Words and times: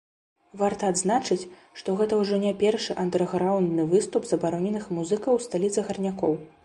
Варта 0.59 0.87
адзначыць, 0.93 1.49
што 1.81 1.93
гэта 1.99 2.13
ўжо 2.21 2.39
не 2.45 2.53
першы 2.63 2.95
андэрграўндны 3.03 3.85
выступ 3.93 4.27
забароненых 4.31 4.89
музыкаў 5.01 5.31
у 5.39 5.43
сталіцы 5.49 5.79
гарнякоў. 5.93 6.33